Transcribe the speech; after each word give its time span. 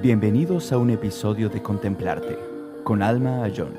Bienvenidos 0.00 0.70
a 0.72 0.78
un 0.78 0.90
episodio 0.90 1.48
de 1.48 1.60
Contemplarte 1.60 2.38
con 2.84 3.02
Alma 3.02 3.42
Ayón. 3.42 3.74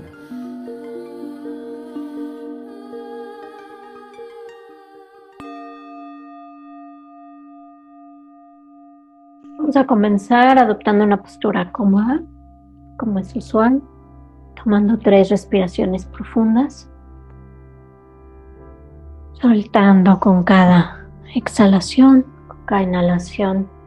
Vamos 9.59 9.77
a 9.77 9.87
comenzar 9.87 10.59
adoptando 10.59 11.05
una 11.05 11.21
postura 11.21 11.71
cómoda, 11.71 12.21
como 12.97 13.19
es 13.19 13.33
usual, 13.33 13.81
tomando 14.61 14.99
tres 14.99 15.29
respiraciones 15.29 16.03
profundas, 16.03 16.91
soltando 19.41 20.19
con 20.19 20.43
cada 20.43 21.07
exhalación, 21.33 22.25
con 22.49 22.57
cada 22.65 22.83
inhalación 22.83 23.78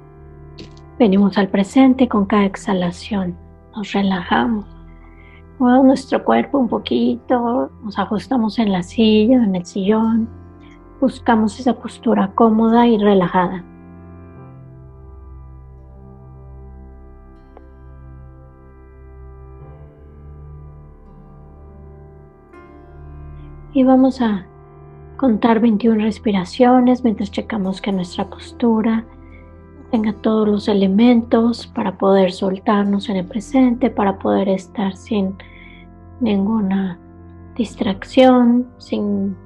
Venimos 1.02 1.36
al 1.36 1.48
presente 1.48 2.06
con 2.06 2.26
cada 2.26 2.44
exhalación. 2.44 3.36
Nos 3.74 3.90
relajamos. 3.90 4.64
Movemos 5.58 5.84
nuestro 5.84 6.22
cuerpo 6.22 6.58
un 6.58 6.68
poquito, 6.68 7.72
nos 7.82 7.98
ajustamos 7.98 8.60
en 8.60 8.70
la 8.70 8.84
silla, 8.84 9.42
en 9.42 9.56
el 9.56 9.66
sillón. 9.66 10.28
Buscamos 11.00 11.58
esa 11.58 11.74
postura 11.74 12.30
cómoda 12.36 12.86
y 12.86 12.98
relajada. 12.98 13.64
Y 23.72 23.82
vamos 23.82 24.20
a 24.20 24.46
contar 25.16 25.58
21 25.58 26.00
respiraciones 26.00 27.02
mientras 27.02 27.32
checamos 27.32 27.80
que 27.80 27.90
nuestra 27.90 28.30
postura 28.30 29.04
tenga 29.92 30.14
todos 30.14 30.48
los 30.48 30.68
elementos 30.68 31.66
para 31.66 31.98
poder 31.98 32.32
soltarnos 32.32 33.10
en 33.10 33.16
el 33.18 33.26
presente, 33.26 33.90
para 33.90 34.18
poder 34.18 34.48
estar 34.48 34.96
sin 34.96 35.34
ninguna 36.18 36.98
distracción, 37.56 38.66
sin 38.78 39.36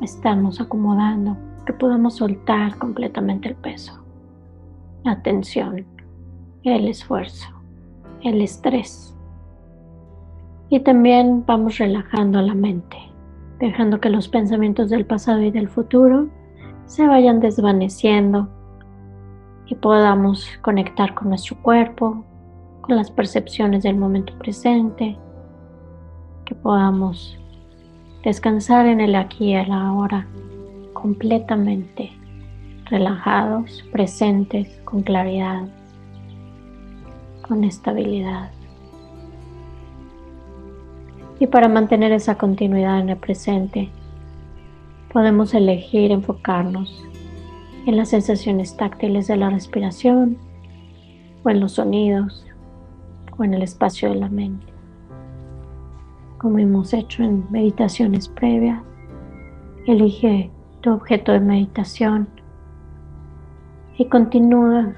estarnos 0.00 0.60
acomodando, 0.60 1.36
que 1.64 1.72
podamos 1.72 2.16
soltar 2.16 2.76
completamente 2.78 3.50
el 3.50 3.54
peso, 3.54 4.02
la 5.04 5.22
tensión, 5.22 5.86
el 6.64 6.88
esfuerzo, 6.88 7.48
el 8.22 8.42
estrés. 8.42 9.16
Y 10.68 10.80
también 10.80 11.44
vamos 11.46 11.78
relajando 11.78 12.42
la 12.42 12.54
mente, 12.54 12.96
dejando 13.60 14.00
que 14.00 14.10
los 14.10 14.26
pensamientos 14.26 14.90
del 14.90 15.06
pasado 15.06 15.42
y 15.42 15.52
del 15.52 15.68
futuro 15.68 16.26
se 16.86 17.06
vayan 17.06 17.38
desvaneciendo 17.38 18.48
y 19.72 19.74
podamos 19.74 20.46
conectar 20.60 21.14
con 21.14 21.30
nuestro 21.30 21.56
cuerpo, 21.62 22.26
con 22.82 22.94
las 22.94 23.10
percepciones 23.10 23.82
del 23.82 23.96
momento 23.96 24.36
presente, 24.36 25.16
que 26.44 26.54
podamos 26.54 27.38
descansar 28.22 28.84
en 28.84 29.00
el 29.00 29.14
aquí 29.14 29.52
y 29.52 29.54
el 29.54 29.72
ahora 29.72 30.26
completamente 30.92 32.12
relajados, 32.90 33.82
presentes, 33.90 34.68
con 34.84 35.00
claridad, 35.00 35.62
con 37.48 37.64
estabilidad. 37.64 38.50
Y 41.40 41.46
para 41.46 41.68
mantener 41.68 42.12
esa 42.12 42.36
continuidad 42.36 43.00
en 43.00 43.08
el 43.08 43.16
presente, 43.16 43.88
podemos 45.14 45.54
elegir 45.54 46.12
enfocarnos 46.12 47.08
en 47.86 47.96
las 47.96 48.10
sensaciones 48.10 48.76
táctiles 48.76 49.26
de 49.26 49.36
la 49.36 49.50
respiración 49.50 50.38
o 51.44 51.50
en 51.50 51.60
los 51.60 51.72
sonidos 51.72 52.46
o 53.36 53.44
en 53.44 53.54
el 53.54 53.62
espacio 53.62 54.10
de 54.10 54.16
la 54.16 54.28
mente. 54.28 54.66
Como 56.38 56.58
hemos 56.58 56.92
hecho 56.92 57.22
en 57.22 57.44
meditaciones 57.50 58.28
previas, 58.28 58.82
elige 59.86 60.50
tu 60.80 60.92
objeto 60.92 61.32
de 61.32 61.40
meditación 61.40 62.28
y 63.96 64.06
continúa 64.06 64.94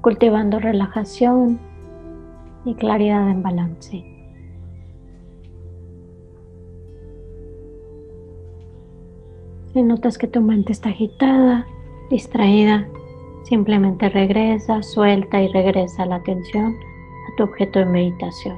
cultivando 0.00 0.58
relajación 0.58 1.58
y 2.64 2.74
claridad 2.74 3.30
en 3.30 3.42
balance. 3.42 4.04
Si 9.72 9.82
notas 9.82 10.18
que 10.18 10.26
tu 10.26 10.40
mente 10.40 10.72
está 10.72 10.88
agitada, 10.88 11.66
distraída, 12.10 12.86
simplemente 13.44 14.08
regresa, 14.08 14.82
suelta 14.82 15.40
y 15.40 15.48
regresa 15.48 16.04
la 16.04 16.16
atención 16.16 16.76
a 16.76 17.36
tu 17.36 17.44
objeto 17.44 17.78
de 17.78 17.86
meditación. 17.86 18.56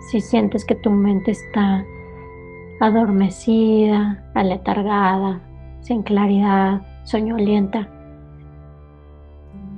Si 0.00 0.20
sientes 0.20 0.64
que 0.64 0.74
tu 0.74 0.90
mente 0.90 1.30
está 1.30 1.84
adormecida, 2.80 4.22
aletargada, 4.34 5.40
sin 5.80 6.02
claridad, 6.02 6.82
soñolienta, 7.04 7.88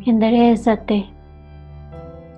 enderezate, 0.06 1.06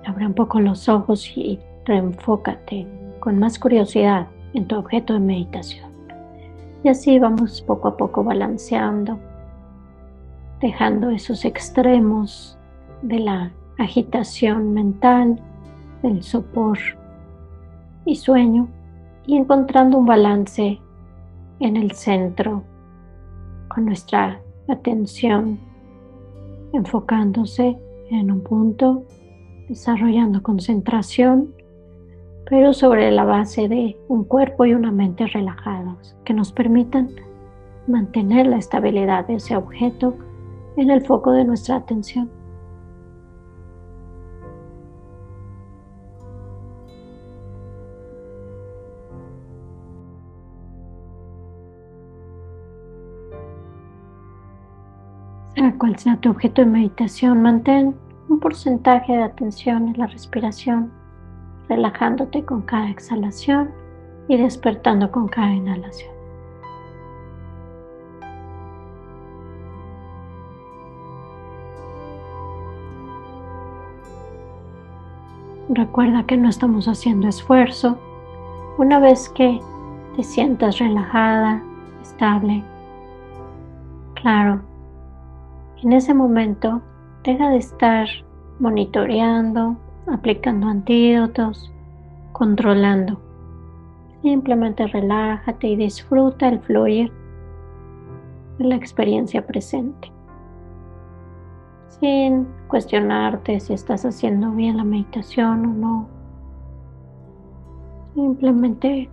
abre 0.05 0.27
un 0.27 0.33
poco 0.33 0.59
los 0.59 0.89
ojos 0.89 1.31
y 1.35 1.59
reenfócate 1.85 2.85
con 3.19 3.39
más 3.39 3.57
curiosidad 3.57 4.27
en 4.53 4.67
tu 4.67 4.75
objeto 4.77 5.13
de 5.13 5.19
meditación. 5.19 5.89
Y 6.83 6.89
así 6.89 7.17
vamos 7.17 7.61
poco 7.61 7.87
a 7.87 7.97
poco 7.97 8.23
balanceando 8.23 9.19
dejando 10.65 11.11
esos 11.11 11.45
extremos 11.45 12.57
de 13.03 13.19
la 13.19 13.51
agitación 13.77 14.73
mental, 14.73 15.39
del 16.01 16.23
sopor 16.23 16.79
y 18.03 18.15
sueño 18.15 18.67
y 19.27 19.35
encontrando 19.35 19.99
un 19.99 20.07
balance 20.07 20.79
en 21.59 21.77
el 21.77 21.91
centro 21.91 22.63
con 23.67 23.85
nuestra 23.85 24.41
atención 24.67 25.59
enfocándose 26.73 27.77
en 28.09 28.31
un 28.31 28.41
punto, 28.41 29.03
desarrollando 29.69 30.41
concentración, 30.41 31.53
pero 32.49 32.73
sobre 32.73 33.11
la 33.11 33.23
base 33.23 33.69
de 33.69 33.95
un 34.07 34.23
cuerpo 34.23 34.65
y 34.65 34.73
una 34.73 34.91
mente 34.91 35.27
relajados 35.27 36.15
que 36.23 36.33
nos 36.33 36.51
permitan 36.51 37.11
mantener 37.85 38.47
la 38.47 38.57
estabilidad 38.57 39.27
de 39.27 39.35
ese 39.35 39.55
objeto 39.55 40.15
en 40.77 40.89
el 40.89 41.05
foco 41.05 41.31
de 41.31 41.45
nuestra 41.45 41.77
atención. 41.77 42.29
Sea 55.55 55.77
cual 55.77 55.97
sea 55.97 56.17
tu 56.17 56.29
objeto 56.31 56.61
de 56.61 56.67
meditación, 56.67 57.41
mantén 57.41 57.95
un 58.27 58.39
porcentaje 58.39 59.13
de 59.13 59.23
atención 59.23 59.87
en 59.87 59.97
la 59.97 60.07
respiración, 60.07 60.91
relajándote 61.69 62.43
con 62.43 62.61
cada 62.63 62.89
exhalación 62.89 63.71
y 64.27 64.37
despertando 64.37 65.09
con 65.11 65.27
cada 65.27 65.53
inhalación. 65.53 66.14
Recuerda 75.69 76.25
que 76.25 76.37
no 76.37 76.49
estamos 76.49 76.87
haciendo 76.87 77.27
esfuerzo. 77.27 77.97
Una 78.77 78.99
vez 78.99 79.29
que 79.29 79.59
te 80.15 80.23
sientas 80.23 80.79
relajada, 80.79 81.63
estable, 82.01 82.63
claro, 84.13 84.61
en 85.81 85.93
ese 85.93 86.13
momento 86.13 86.81
deja 87.23 87.49
de 87.49 87.57
estar 87.57 88.07
monitoreando, 88.59 89.75
aplicando 90.07 90.67
antídotos, 90.67 91.71
controlando. 92.31 93.19
Simplemente 94.21 94.85
relájate 94.87 95.67
y 95.67 95.75
disfruta 95.75 96.47
el 96.47 96.59
fluir 96.59 97.11
de 98.59 98.65
la 98.65 98.75
experiencia 98.75 99.45
presente 99.45 100.11
sin 101.99 102.47
cuestionarte 102.67 103.59
si 103.59 103.73
estás 103.73 104.05
haciendo 104.05 104.51
bien 104.51 104.77
la 104.77 104.83
meditación 104.83 105.65
o 105.65 105.73
no. 105.73 106.07
Simplemente 108.13 109.09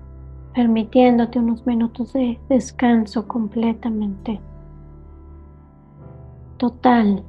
permitiéndote 0.55 1.39
unos 1.39 1.67
minutos 1.67 2.13
de 2.13 2.39
descanso 2.49 3.27
completamente 3.27 4.41
total 6.59 7.25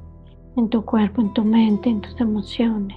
en 0.56 0.68
tu 0.68 0.84
cuerpo, 0.84 1.20
en 1.20 1.32
tu 1.32 1.44
mente, 1.44 1.90
en 1.90 2.00
tus 2.00 2.20
emociones. 2.20 2.96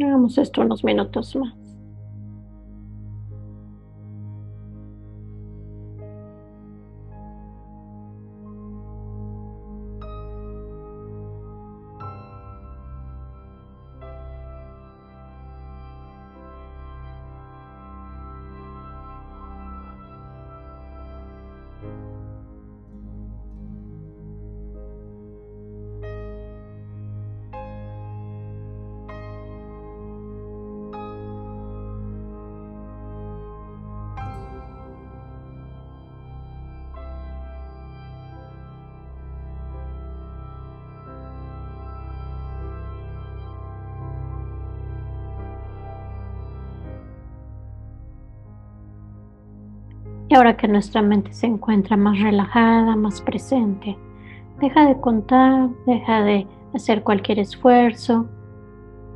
Hagamos 0.00 0.36
esto 0.36 0.62
unos 0.62 0.82
minutos 0.82 1.36
más. 1.36 1.61
Y 50.32 50.34
ahora 50.34 50.56
que 50.56 50.66
nuestra 50.66 51.02
mente 51.02 51.30
se 51.34 51.46
encuentra 51.46 51.94
más 51.94 52.18
relajada, 52.18 52.96
más 52.96 53.20
presente, 53.20 53.98
deja 54.62 54.86
de 54.86 54.98
contar, 54.98 55.68
deja 55.86 56.22
de 56.22 56.46
hacer 56.72 57.02
cualquier 57.02 57.38
esfuerzo, 57.38 58.26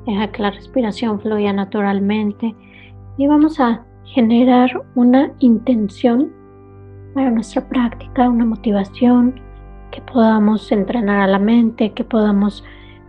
deja 0.04 0.30
que 0.30 0.42
la 0.42 0.50
respiración 0.50 1.18
fluya 1.18 1.54
naturalmente 1.54 2.54
y 3.16 3.26
vamos 3.28 3.58
a 3.60 3.82
generar 4.04 4.70
una 4.94 5.32
intención 5.38 6.30
para 7.14 7.30
nuestra 7.30 7.66
práctica, 7.66 8.28
una 8.28 8.44
motivación, 8.44 9.40
que 9.92 10.02
podamos 10.02 10.70
entrenar 10.70 11.22
a 11.22 11.26
la 11.28 11.38
mente, 11.38 11.94
que 11.94 12.04
podamos 12.04 12.62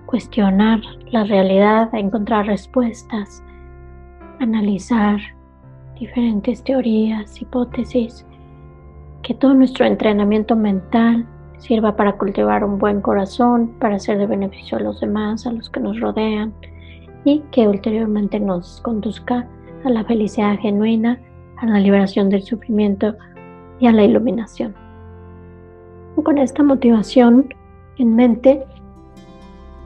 cuestionar 0.05 0.79
la 1.11 1.25
realidad, 1.25 1.93
encontrar 1.93 2.45
respuestas, 2.45 3.43
analizar 4.39 5.19
diferentes 5.99 6.63
teorías, 6.63 7.41
hipótesis, 7.41 8.25
que 9.23 9.33
todo 9.33 9.53
nuestro 9.53 9.85
entrenamiento 9.85 10.55
mental 10.55 11.27
sirva 11.57 11.95
para 11.95 12.17
cultivar 12.17 12.63
un 12.63 12.77
buen 12.77 13.01
corazón, 13.01 13.73
para 13.79 13.99
ser 13.99 14.17
de 14.17 14.27
beneficio 14.27 14.77
a 14.77 14.81
los 14.81 14.99
demás, 14.99 15.45
a 15.45 15.51
los 15.51 15.69
que 15.69 15.79
nos 15.79 15.99
rodean 15.99 16.53
y 17.25 17.39
que 17.51 17.67
ulteriormente 17.67 18.39
nos 18.39 18.79
conduzca 18.81 19.47
a 19.83 19.89
la 19.89 20.03
felicidad 20.05 20.57
genuina, 20.59 21.19
a 21.57 21.65
la 21.65 21.79
liberación 21.79 22.29
del 22.29 22.43
sufrimiento 22.43 23.15
y 23.79 23.87
a 23.87 23.91
la 23.91 24.03
iluminación. 24.03 24.75
Con 26.23 26.37
esta 26.37 26.63
motivación 26.63 27.53
en 27.97 28.15
mente, 28.15 28.65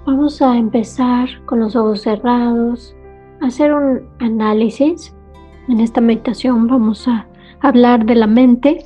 vamos 0.06 0.42
a 0.42 0.58
empezar 0.58 1.28
con 1.46 1.60
los 1.60 1.76
ojos 1.76 2.02
cerrados, 2.02 2.96
a 3.42 3.48
hacer 3.48 3.74
un 3.74 4.02
análisis. 4.20 5.16
En 5.68 5.80
esta 5.80 6.02
meditación 6.02 6.68
vamos 6.68 7.08
a 7.08 7.28
hablar 7.60 8.06
de 8.06 8.16
la 8.16 8.28
mente 8.28 8.86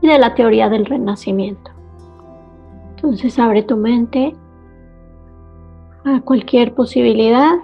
y 0.00 0.08
de 0.08 0.18
la 0.18 0.34
teoría 0.34 0.68
del 0.68 0.84
renacimiento. 0.84 1.70
Entonces 2.96 3.38
abre 3.38 3.62
tu 3.62 3.76
mente 3.76 4.34
a 6.04 6.20
cualquier 6.20 6.74
posibilidad. 6.74 7.56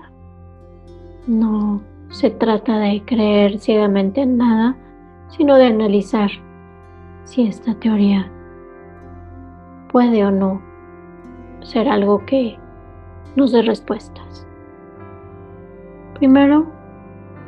No 1.26 1.81
se 2.11 2.31
trata 2.31 2.79
de 2.79 3.03
creer 3.05 3.59
ciegamente 3.59 4.23
en 4.23 4.37
nada, 4.37 4.76
sino 5.29 5.56
de 5.56 5.67
analizar 5.67 6.31
si 7.25 7.47
esta 7.47 7.75
teoría 7.75 8.31
puede 9.91 10.25
o 10.25 10.31
no 10.31 10.62
ser 11.62 11.88
algo 11.88 12.25
que 12.26 12.56
nos 13.35 13.50
dé 13.50 13.62
respuestas. 13.62 14.47
Primero, 16.15 16.74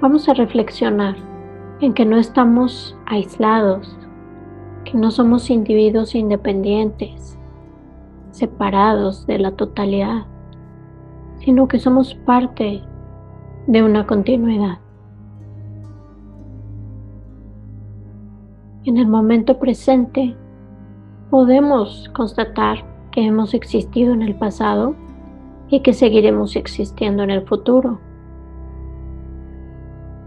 vamos 0.00 0.28
a 0.28 0.34
reflexionar 0.34 1.16
en 1.80 1.94
que 1.94 2.04
no 2.04 2.16
estamos 2.16 2.96
aislados, 3.06 3.96
que 4.84 4.96
no 4.96 5.10
somos 5.10 5.50
individuos 5.50 6.14
independientes, 6.14 7.38
separados 8.30 9.26
de 9.26 9.38
la 9.38 9.52
totalidad, 9.52 10.26
sino 11.38 11.68
que 11.68 11.78
somos 11.78 12.14
parte 12.14 12.82
de 13.66 13.82
una 13.82 14.06
continuidad. 14.06 14.78
En 18.84 18.98
el 18.98 19.08
momento 19.08 19.58
presente 19.58 20.36
podemos 21.30 22.08
constatar 22.14 22.84
que 23.10 23.22
hemos 23.22 23.54
existido 23.54 24.12
en 24.12 24.22
el 24.22 24.36
pasado 24.36 24.94
y 25.68 25.80
que 25.80 25.92
seguiremos 25.92 26.54
existiendo 26.54 27.22
en 27.22 27.30
el 27.30 27.42
futuro. 27.42 27.98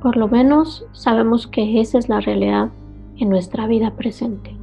Por 0.01 0.15
lo 0.15 0.27
menos 0.27 0.85
sabemos 0.93 1.45
que 1.47 1.81
esa 1.81 1.97
es 1.97 2.07
la 2.07 2.21
realidad 2.21 2.69
en 3.17 3.29
nuestra 3.29 3.67
vida 3.67 3.91
presente. 3.91 4.55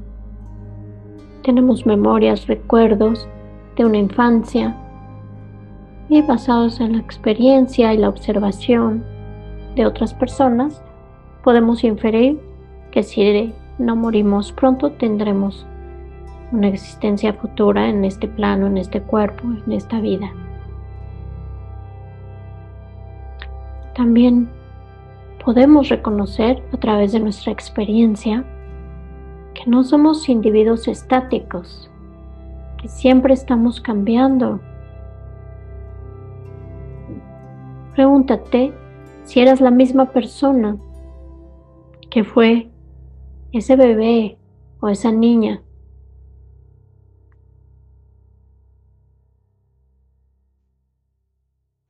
Tenemos 1.43 1.85
memorias, 1.85 2.47
recuerdos 2.47 3.29
de 3.77 3.85
una 3.85 3.99
infancia 3.99 4.75
y 6.09 6.23
basados 6.23 6.81
en 6.81 6.93
la 6.93 6.99
experiencia 6.99 7.93
y 7.93 7.99
la 7.99 8.09
observación 8.09 9.05
de 9.75 9.87
otras 9.87 10.15
personas, 10.15 10.83
podemos 11.45 11.85
inferir 11.85 12.41
que 12.91 13.03
si 13.03 13.53
no 13.79 13.95
morimos 13.95 14.53
pronto 14.53 14.93
tendremos 14.93 15.67
una 16.53 16.69
existencia 16.69 17.35
futura 17.35 17.89
en 17.89 18.05
este 18.05 18.27
plano, 18.27 18.67
en 18.67 18.79
este 18.79 19.03
cuerpo, 19.03 19.43
en 19.67 19.73
esta 19.73 20.01
vida. 20.01 20.31
También 23.95 24.49
podemos 25.47 25.89
reconocer 25.89 26.61
a 26.73 26.77
través 26.77 27.13
de 27.13 27.21
nuestra 27.21 27.53
experiencia 27.53 28.45
que 29.55 29.71
no 29.71 29.85
somos 29.85 30.29
individuos 30.29 30.89
estáticos, 30.89 31.89
que 32.83 32.89
siempre 32.89 33.33
estamos 33.33 33.81
cambiando. 33.81 34.61
Pregúntate 37.95 38.75
si 39.23 39.39
eras 39.39 39.61
la 39.61 39.71
misma 39.71 40.11
persona 40.11 40.79
que 42.11 42.25
fue 42.25 42.69
ese 43.53 43.77
bebé 43.77 44.39
o 44.81 44.89
esa 44.89 45.13
niña 45.13 45.63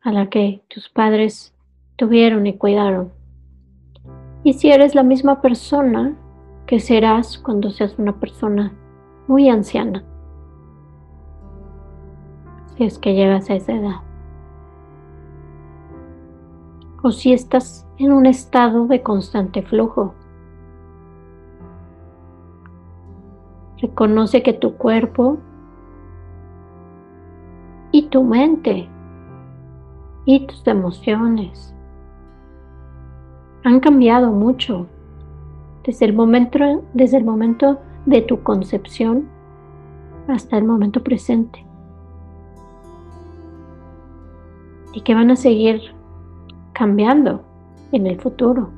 a 0.03 0.13
la 0.13 0.29
que 0.29 0.63
tus 0.69 0.91
padres 0.91 1.55
tuvieron 1.97 2.47
y 2.47 2.59
cuidaron 2.59 3.17
y 4.47 4.53
si 4.53 4.71
eres 4.71 4.95
la 4.95 5.03
misma 5.03 5.43
persona 5.43 6.15
que 6.69 6.79
serás 6.79 7.37
cuando 7.37 7.69
seas 7.71 7.99
una 7.99 8.13
persona 8.13 8.73
muy 9.27 9.49
anciana, 9.49 10.05
si 12.77 12.85
es 12.85 12.97
que 12.97 13.15
llegas 13.15 13.51
a 13.51 13.57
esa 13.57 13.73
edad. 13.73 13.97
O 17.03 17.11
si 17.11 17.33
estás 17.33 17.89
en 17.99 18.13
un 18.13 18.25
estado 18.27 18.87
de 18.87 19.03
constante 19.03 19.63
flujo. 19.63 20.15
Reconoce 23.79 24.45
que 24.45 24.53
tu 24.53 24.77
cuerpo 24.77 25.39
y 27.91 28.03
tu 28.11 28.23
mente 28.23 28.89
y 30.25 30.47
tus 30.47 30.65
emociones 30.69 31.76
han 33.67 33.81
cambiado 33.81 34.31
mucho 34.31 34.87
desde 35.85 36.07
el 36.07 36.13
momento, 36.13 36.85
desde 36.95 37.17
el 37.17 37.25
momento 37.25 37.81
de 38.05 38.23
tu 38.23 38.45
concepción 38.45 39.29
hasta 40.29 40.57
el 40.57 40.65
momento 40.65 41.03
presente. 41.03 41.67
Y 44.93 45.01
que 45.01 45.15
van 45.15 45.33
a 45.33 45.37
seguir 45.37 45.81
cambiando 46.75 47.43
en 47.91 48.07
el 48.07 48.21
futuro. 48.21 48.71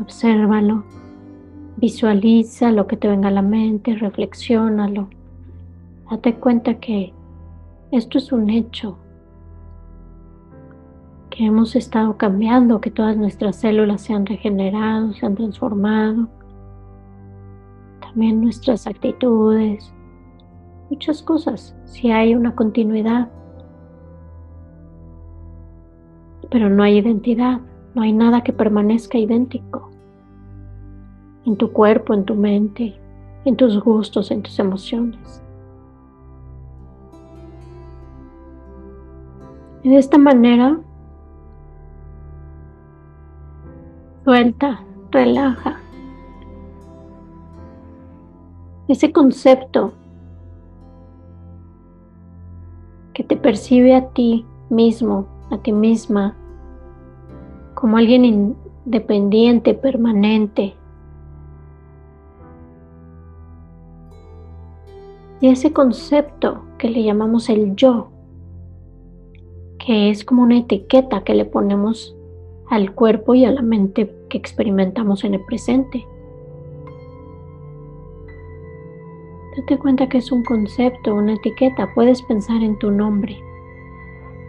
Obsérvalo, 0.00 0.84
visualiza 1.76 2.72
lo 2.72 2.86
que 2.86 2.96
te 2.96 3.08
venga 3.08 3.28
a 3.28 3.30
la 3.30 3.42
mente, 3.42 3.94
reflexiónalo. 3.94 5.08
Date 6.14 6.36
cuenta 6.36 6.74
que 6.74 7.12
esto 7.90 8.18
es 8.18 8.30
un 8.30 8.48
hecho, 8.48 8.96
que 11.28 11.44
hemos 11.44 11.74
estado 11.74 12.16
cambiando, 12.16 12.80
que 12.80 12.92
todas 12.92 13.16
nuestras 13.16 13.56
células 13.56 14.02
se 14.02 14.14
han 14.14 14.24
regenerado, 14.24 15.12
se 15.12 15.26
han 15.26 15.34
transformado, 15.34 16.28
también 18.00 18.40
nuestras 18.42 18.86
actitudes, 18.86 19.92
muchas 20.88 21.20
cosas, 21.20 21.76
si 21.84 22.12
hay 22.12 22.36
una 22.36 22.54
continuidad, 22.54 23.28
pero 26.48 26.70
no 26.70 26.84
hay 26.84 26.98
identidad, 26.98 27.60
no 27.96 28.02
hay 28.02 28.12
nada 28.12 28.44
que 28.44 28.52
permanezca 28.52 29.18
idéntico 29.18 29.90
en 31.44 31.56
tu 31.56 31.72
cuerpo, 31.72 32.14
en 32.14 32.24
tu 32.24 32.36
mente, 32.36 32.94
en 33.44 33.56
tus 33.56 33.82
gustos, 33.82 34.30
en 34.30 34.42
tus 34.42 34.60
emociones. 34.60 35.43
Y 39.84 39.90
de 39.90 39.98
esta 39.98 40.16
manera, 40.16 40.80
suelta, 44.24 44.80
relaja. 45.10 45.78
Ese 48.88 49.12
concepto 49.12 49.92
que 53.12 53.24
te 53.24 53.36
percibe 53.36 53.94
a 53.94 54.08
ti 54.08 54.46
mismo, 54.70 55.26
a 55.50 55.58
ti 55.58 55.72
misma, 55.72 56.34
como 57.74 57.98
alguien 57.98 58.24
independiente, 58.24 59.74
permanente. 59.74 60.74
Y 65.42 65.48
ese 65.48 65.74
concepto 65.74 66.64
que 66.78 66.88
le 66.88 67.02
llamamos 67.02 67.50
el 67.50 67.76
yo, 67.76 68.13
que 69.84 70.10
es 70.10 70.24
como 70.24 70.42
una 70.42 70.58
etiqueta 70.58 71.24
que 71.24 71.34
le 71.34 71.44
ponemos 71.44 72.16
al 72.70 72.94
cuerpo 72.94 73.34
y 73.34 73.44
a 73.44 73.50
la 73.50 73.62
mente 73.62 74.10
que 74.30 74.38
experimentamos 74.38 75.24
en 75.24 75.34
el 75.34 75.44
presente. 75.44 76.06
Date 79.56 79.78
cuenta 79.78 80.08
que 80.08 80.18
es 80.18 80.32
un 80.32 80.42
concepto, 80.42 81.14
una 81.14 81.34
etiqueta. 81.34 81.88
Puedes 81.94 82.22
pensar 82.22 82.62
en 82.62 82.78
tu 82.78 82.90
nombre 82.90 83.38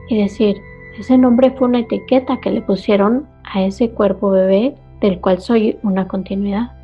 y 0.10 0.22
decir, 0.22 0.62
ese 0.98 1.18
nombre 1.18 1.52
fue 1.52 1.68
una 1.68 1.80
etiqueta 1.80 2.40
que 2.40 2.52
le 2.52 2.62
pusieron 2.62 3.28
a 3.44 3.64
ese 3.64 3.92
cuerpo 3.92 4.32
bebé 4.32 4.76
del 5.02 5.20
cual 5.20 5.42
soy 5.42 5.78
una 5.84 6.08
continuidad. 6.08 6.75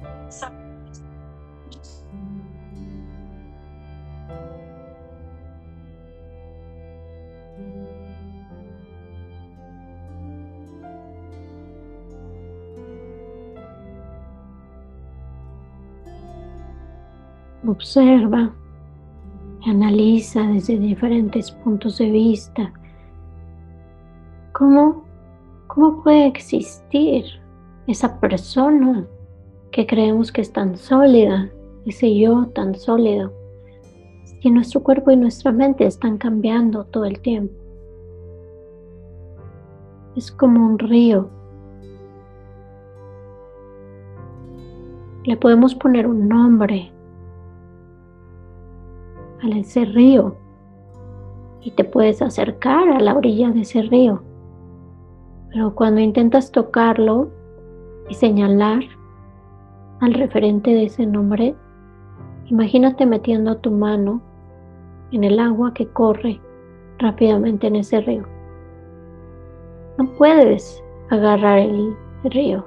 Observa, 17.71 18.51
analiza 19.65 20.41
desde 20.41 20.77
diferentes 20.77 21.51
puntos 21.51 21.99
de 21.99 22.11
vista 22.11 22.73
cómo, 24.51 25.05
cómo 25.67 26.03
puede 26.03 26.27
existir 26.27 27.23
esa 27.87 28.19
persona 28.19 29.07
que 29.71 29.87
creemos 29.87 30.33
que 30.33 30.41
es 30.41 30.51
tan 30.51 30.75
sólida, 30.75 31.49
ese 31.85 32.13
yo 32.13 32.47
tan 32.47 32.75
sólido, 32.75 33.31
si 34.41 34.51
nuestro 34.51 34.83
cuerpo 34.83 35.11
y 35.11 35.15
nuestra 35.15 35.53
mente 35.53 35.85
están 35.85 36.17
cambiando 36.17 36.83
todo 36.83 37.05
el 37.05 37.21
tiempo. 37.21 37.53
Es 40.17 40.29
como 40.29 40.65
un 40.65 40.77
río. 40.77 41.29
Le 45.23 45.37
podemos 45.37 45.73
poner 45.73 46.05
un 46.05 46.27
nombre 46.27 46.91
a 49.43 49.47
ese 49.47 49.85
río 49.85 50.35
y 51.61 51.71
te 51.71 51.83
puedes 51.83 52.21
acercar 52.21 52.89
a 52.89 52.99
la 52.99 53.15
orilla 53.15 53.51
de 53.51 53.61
ese 53.61 53.81
río. 53.83 54.21
Pero 55.53 55.75
cuando 55.75 56.01
intentas 56.01 56.51
tocarlo 56.51 57.29
y 58.09 58.13
señalar 58.13 58.83
al 59.99 60.13
referente 60.13 60.71
de 60.71 60.85
ese 60.85 61.05
nombre, 61.05 61.55
imagínate 62.45 63.05
metiendo 63.05 63.57
tu 63.57 63.71
mano 63.71 64.21
en 65.11 65.23
el 65.23 65.39
agua 65.39 65.73
que 65.73 65.87
corre 65.87 66.39
rápidamente 66.99 67.67
en 67.67 67.75
ese 67.75 68.01
río. 68.01 68.23
No 69.97 70.05
puedes 70.17 70.83
agarrar 71.09 71.59
el 71.59 71.95
río. 72.23 72.65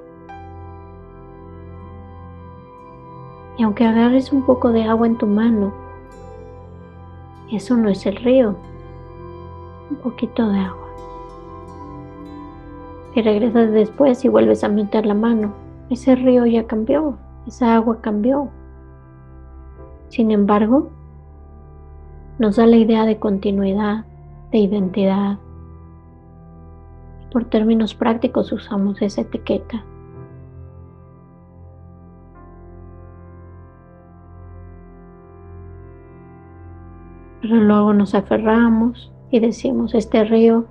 Y 3.57 3.63
aunque 3.63 3.85
agarres 3.85 4.33
un 4.33 4.45
poco 4.45 4.73
de 4.73 4.83
agua 4.83 5.07
en 5.07 5.17
tu 5.17 5.27
mano, 5.27 5.84
eso 7.57 7.77
no 7.77 7.89
es 7.89 8.07
el 8.07 8.17
río. 8.17 8.57
Un 9.91 9.97
poquito 9.97 10.49
de 10.49 10.59
agua. 10.59 10.89
Si 13.13 13.23
regresas 13.23 13.71
después 13.71 14.25
y 14.25 14.29
vuelves 14.29 14.65
a 14.65 14.69
meter 14.69 15.07
la 15.07 15.15
mano, 15.15 15.53
ese 15.91 16.17
río 16.17 16.47
ya 16.47 16.67
cambió, 16.67 17.17
esa 17.47 17.77
agua 17.77 18.01
cambió. 18.01 18.49
Sin 20.09 20.31
embargo, 20.31 20.91
nos 22.39 22.57
da 22.57 22.67
la 22.67 22.77
idea 22.77 23.05
de 23.05 23.19
continuidad, 23.19 24.05
de 24.51 24.59
identidad. 24.59 25.39
Por 27.33 27.45
términos 27.45 27.95
prácticos 27.95 28.51
usamos 28.53 29.01
esa 29.03 29.21
etiqueta. 29.21 29.85
Pero 37.45 37.61
luego 37.61 37.93
nos 37.93 38.15
aferramos 38.15 39.13
y 39.31 39.39
decimos, 39.39 39.95
este 39.95 40.25
río 40.25 40.65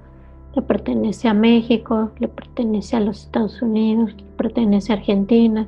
le 0.56 0.64
pertenece 0.64 1.28
a 1.28 1.36
México, 1.36 2.10
le 2.18 2.28
pertenece 2.28 2.96
a 2.96 3.00
los 3.00 3.26
Estados 3.26 3.62
Unidos, 3.62 4.16
le 4.18 4.24
pertenece 4.38 4.92
a 4.92 4.96
Argentina. 4.96 5.68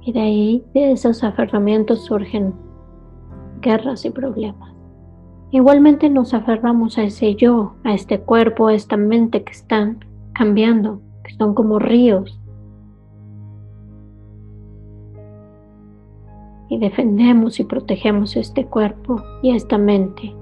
Y 0.00 0.12
de 0.12 0.20
ahí, 0.20 0.64
de 0.72 0.92
esos 0.92 1.22
aferramientos 1.22 2.06
surgen 2.06 2.54
guerras 3.60 4.06
y 4.06 4.10
problemas. 4.10 4.72
Igualmente 5.50 6.08
nos 6.08 6.32
aferramos 6.32 6.96
a 6.96 7.02
ese 7.02 7.34
yo, 7.34 7.74
a 7.84 7.92
este 7.92 8.20
cuerpo, 8.20 8.68
a 8.68 8.74
esta 8.74 8.96
mente 8.96 9.44
que 9.44 9.52
están 9.52 10.02
cambiando, 10.32 11.02
que 11.24 11.34
son 11.34 11.52
como 11.52 11.78
ríos 11.78 12.39
y 16.70 16.78
defendemos 16.78 17.58
y 17.58 17.64
protegemos 17.64 18.36
este 18.36 18.64
cuerpo 18.64 19.22
y 19.42 19.54
esta 19.54 19.76
mente. 19.76 20.34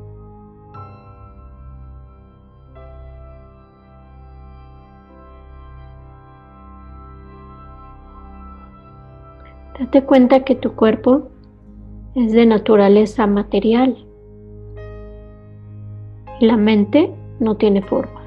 Date 9.81 10.05
cuenta 10.05 10.45
que 10.45 10.55
tu 10.55 10.75
cuerpo 10.75 11.29
es 12.15 12.33
de 12.33 12.45
naturaleza 12.45 13.27
material 13.27 13.97
y 16.41 16.47
la 16.47 16.59
mente 16.59 17.11
no 17.41 17.57
tiene 17.57 17.81
forma. 17.81 18.21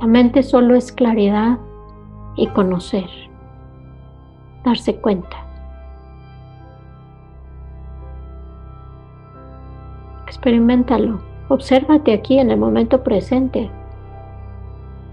La 0.00 0.06
mente 0.06 0.44
solo 0.44 0.76
es 0.76 0.92
claridad 0.92 1.58
y 2.36 2.46
conocer, 2.48 3.08
darse 4.64 4.94
cuenta. 4.96 5.41
Experimentalo. 10.42 11.22
Obsérvate 11.50 12.12
aquí 12.12 12.40
en 12.40 12.50
el 12.50 12.58
momento 12.58 13.04
presente. 13.04 13.70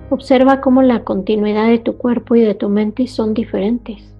Observa 0.09 0.59
cómo 0.59 0.81
la 0.81 1.03
continuidad 1.03 1.67
de 1.67 1.77
tu 1.77 1.97
cuerpo 1.97 2.33
y 2.33 2.41
de 2.41 2.55
tu 2.55 2.67
mente 2.67 3.05
son 3.05 3.35
diferentes. 3.35 4.11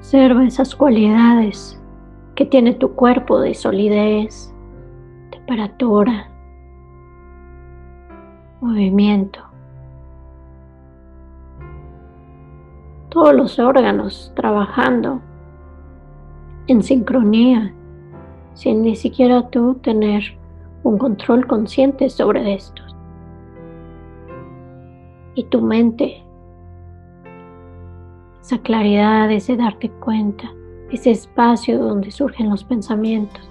Observa 0.00 0.44
esas 0.44 0.74
cualidades 0.74 1.78
que 2.38 2.46
tiene 2.46 2.72
tu 2.72 2.94
cuerpo 2.94 3.40
de 3.40 3.52
solidez, 3.52 4.54
temperatura, 5.32 6.30
movimiento. 8.60 9.40
Todos 13.08 13.34
los 13.34 13.58
órganos 13.58 14.32
trabajando 14.36 15.20
en 16.68 16.80
sincronía, 16.84 17.74
sin 18.54 18.82
ni 18.82 18.94
siquiera 18.94 19.50
tú 19.50 19.74
tener 19.82 20.22
un 20.84 20.96
control 20.96 21.44
consciente 21.44 22.08
sobre 22.08 22.54
estos. 22.54 22.96
Y 25.34 25.42
tu 25.42 25.60
mente, 25.60 26.22
esa 28.40 28.58
claridad, 28.58 29.28
ese 29.28 29.56
darte 29.56 29.90
cuenta 29.90 30.52
ese 30.90 31.10
espacio 31.10 31.78
donde 31.78 32.10
surgen 32.10 32.50
los 32.50 32.64
pensamientos. 32.64 33.48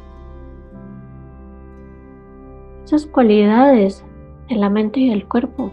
Esas 2.85 3.05
cualidades 3.05 4.03
de 4.47 4.55
la 4.55 4.69
mente 4.69 4.99
y 5.01 5.11
el 5.11 5.27
cuerpo 5.27 5.71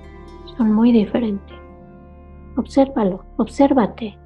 son 0.56 0.73
muy 0.73 0.90
diferentes. 0.90 1.56
Obsérvalo, 2.56 3.25
obsérvate, 3.37 4.18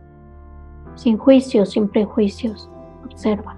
sin 0.94 1.18
juicios, 1.18 1.70
sin 1.70 1.88
prejuicios, 1.88 2.70
observa. 3.04 3.57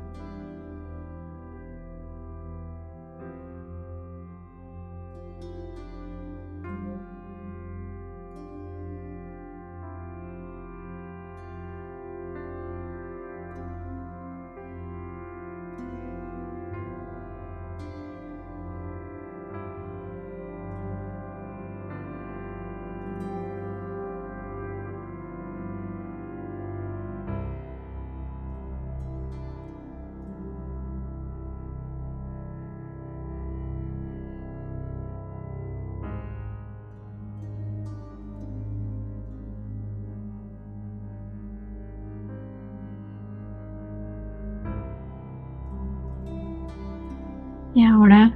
Y 47.81 47.85
ahora 47.85 48.35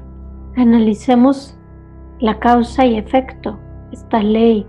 analicemos 0.56 1.54
la 2.18 2.38
causa 2.38 2.86
y 2.86 2.96
efecto, 2.96 3.58
esta 3.92 4.22
ley 4.22 4.66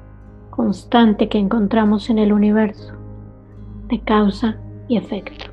constante 0.49 1.29
que 1.29 1.37
encontramos 1.37 2.09
en 2.09 2.19
el 2.19 2.33
universo 2.33 2.93
de 3.87 4.01
causa 4.01 4.57
y 4.89 4.97
efecto. 4.97 5.45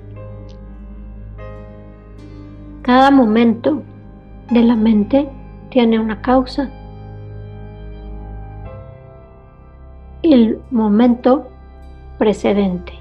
Cada 2.82 3.12
momento 3.12 3.84
de 4.50 4.62
la 4.62 4.74
mente 4.74 5.28
tiene 5.70 6.00
una 6.00 6.20
causa. 6.20 6.68
El 10.24 10.60
momento 10.72 11.46
precedente, 12.18 12.92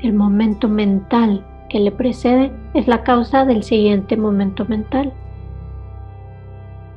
el 0.00 0.14
momento 0.14 0.70
mental 0.70 1.44
que 1.72 1.80
le 1.80 1.90
precede 1.90 2.52
es 2.74 2.86
la 2.86 3.02
causa 3.02 3.46
del 3.46 3.62
siguiente 3.62 4.18
momento 4.18 4.66
mental. 4.66 5.10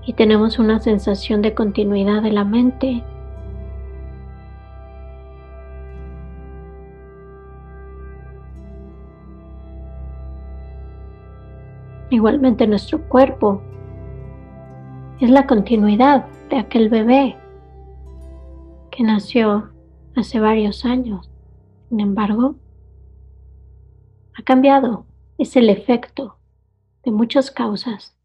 Y 0.05 0.11
tenemos 0.11 0.59
una 0.59 0.81
sensación 0.81 1.41
de 1.41 1.53
continuidad 1.53 2.21
de 2.21 2.31
la 2.33 2.43
mente 2.43 3.01
Igualmente 12.09 12.67
nuestro 12.67 13.01
cuerpo 13.09 13.61
es 15.19 15.29
la 15.29 15.47
continuidad 15.47 16.27
de 16.49 16.59
aquel 16.59 16.87
bebé 16.87 17.35
que 18.91 19.03
nació 19.03 19.71
hace 20.15 20.39
varios 20.39 20.85
años. 20.85 21.29
Sin 21.89 21.99
embargo, 21.99 22.55
ha 24.37 24.43
cambiado. 24.43 25.05
Es 25.37 25.55
el 25.55 25.69
efecto 25.69 26.37
de 27.03 27.11
muchas 27.11 27.51
causas. 27.51 28.15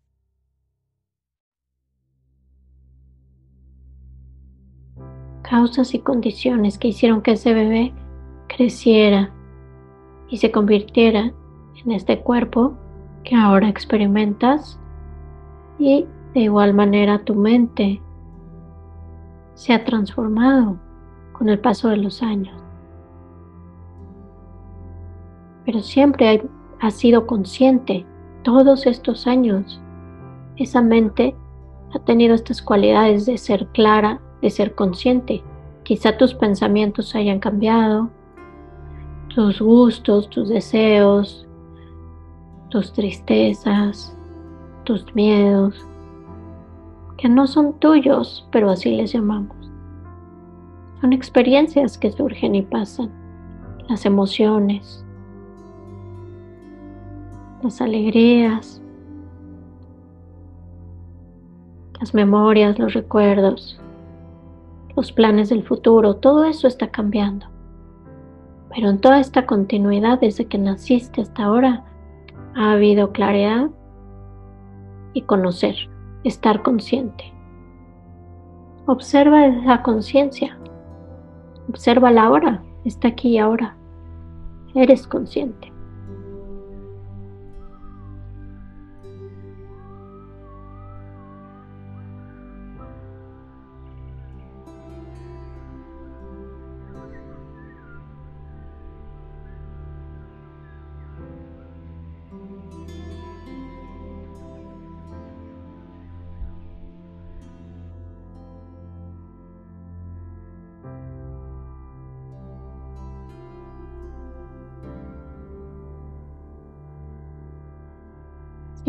Causas 5.43 5.95
y 5.95 5.99
condiciones 5.99 6.79
que 6.79 6.89
hicieron 6.89 7.23
que 7.23 7.33
ese 7.33 7.53
bebé 7.53 7.93
creciera 8.49 9.33
y 10.29 10.37
se 10.37 10.53
convirtiera 10.53 11.33
en 11.85 11.93
este 11.93 12.21
cuerpo 12.21 12.77
que 13.25 13.35
ahora 13.35 13.69
experimentas 13.69 14.79
y 15.79 16.07
de 16.35 16.41
igual 16.41 16.75
manera 16.75 17.25
tu 17.25 17.35
mente 17.35 18.01
se 19.55 19.73
ha 19.73 19.85
transformado 19.85 20.79
con 21.33 21.49
el 21.49 21.59
paso 21.59 21.89
de 21.89 21.97
los 21.97 22.23
años. 22.23 22.70
Pero 25.65 25.81
siempre 25.81 26.43
has 26.81 26.95
sido 26.95 27.27
consciente 27.27 28.07
todos 28.43 28.87
estos 28.87 29.27
años. 29.27 29.81
Esa 30.57 30.81
mente 30.81 31.35
ha 31.95 31.99
tenido 32.01 32.35
estas 32.35 32.63
cualidades 32.63 33.27
de 33.27 33.39
ser 33.39 33.67
clara, 33.69 34.21
de 34.43 34.51
ser 34.51 34.75
consciente. 34.75 35.43
Quizá 35.83 36.17
tus 36.17 36.35
pensamientos 36.35 37.15
hayan 37.15 37.41
cambiado, 37.41 38.11
tus 39.35 39.61
gustos, 39.61 40.29
tus 40.31 40.49
deseos, 40.49 41.47
tus 42.71 42.93
tristezas, 42.93 44.17
tus 44.85 45.15
miedos, 45.15 45.87
que 47.17 47.29
no 47.29 47.47
son 47.47 47.75
tuyos, 47.75 48.49
pero 48.51 48.71
así 48.71 48.97
les 48.97 49.13
llamamos. 49.13 49.57
Son 51.01 51.13
experiencias 51.13 51.99
que 51.99 52.13
surgen 52.13 52.55
y 52.55 52.63
pasan, 52.63 53.11
las 53.89 54.07
emociones, 54.07 55.05
las 57.63 57.81
alegrías, 57.81 58.83
las 61.99 62.15
memorias, 62.15 62.79
los 62.79 62.95
recuerdos, 62.95 63.81
los 64.97 65.13
planes 65.13 65.51
del 65.51 65.63
futuro, 65.63 66.17
todo 66.17 66.45
eso 66.45 66.67
está 66.67 66.89
cambiando. 66.89 67.47
Pero 68.75 68.89
en 68.89 69.01
toda 69.01 69.21
esta 69.21 69.47
continuidad 69.47 70.21
desde 70.21 70.47
que 70.47 70.59
naciste 70.59 71.21
hasta 71.21 71.45
ahora, 71.45 71.85
ha 72.55 72.73
habido 72.73 73.13
claridad 73.13 73.71
y 75.13 75.23
conocer, 75.23 75.77
estar 76.25 76.63
consciente. 76.63 77.33
Observa 78.87 79.47
esa 79.47 79.83
conciencia. 79.83 80.59
Observa 81.69 82.11
la 82.11 82.31
hora, 82.31 82.63
está 82.85 83.09
aquí 83.09 83.31
y 83.31 83.39
ahora. 83.39 83.77
Eres 84.75 85.07
consciente. 85.07 85.70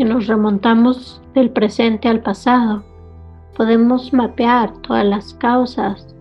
Nos 0.04 0.26
remontamos 0.26 1.22
del 1.32 1.50
presente 1.50 2.08
al 2.08 2.22
pasado, 2.22 2.82
podemos 3.56 4.12
mapear 4.12 4.76
todas 4.78 5.06
las 5.06 5.32
causas 5.34 6.14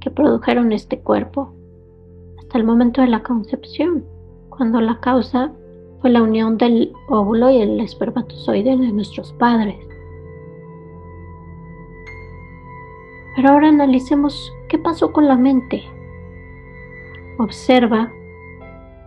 que 0.00 0.10
produjeron 0.10 0.72
este 0.72 0.98
cuerpo 0.98 1.54
hasta 2.38 2.58
el 2.58 2.64
momento 2.64 3.00
de 3.00 3.06
la 3.06 3.22
concepción, 3.22 4.04
cuando 4.50 4.80
la 4.80 4.98
causa 4.98 5.52
fue 6.00 6.10
la 6.10 6.22
unión 6.22 6.58
del 6.58 6.92
óvulo 7.08 7.50
y 7.50 7.60
el 7.60 7.80
espermatozoide 7.80 8.76
de 8.76 8.92
nuestros 8.92 9.32
padres. 9.34 9.78
Pero 13.36 13.50
ahora 13.50 13.68
analicemos 13.68 14.52
qué 14.68 14.76
pasó 14.76 15.12
con 15.12 15.28
la 15.28 15.36
mente. 15.36 15.84
Observa 17.38 18.12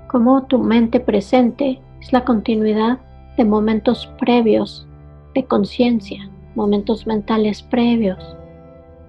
cómo 0.10 0.48
tu 0.48 0.60
mente 0.60 1.02
presente 1.02 1.82
es 2.00 2.14
la 2.14 2.24
continuidad 2.24 3.00
de 3.42 3.46
momentos 3.46 4.06
previos 4.20 4.88
de 5.34 5.44
conciencia, 5.46 6.30
momentos 6.54 7.08
mentales 7.08 7.64
previos, 7.64 8.38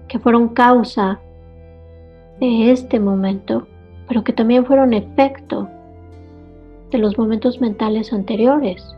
que 0.07 0.17
fueron 0.17 0.49
causa 0.49 1.19
de 2.39 2.71
este 2.71 2.99
momento, 2.99 3.67
pero 4.07 4.23
que 4.23 4.33
también 4.33 4.65
fueron 4.65 4.95
efecto 4.95 5.69
de 6.89 6.97
los 6.97 7.15
momentos 7.15 7.61
mentales 7.61 8.11
anteriores. 8.11 8.95